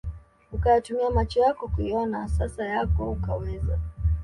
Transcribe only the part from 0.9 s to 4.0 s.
macho yako kuiona sasa yako ukaweza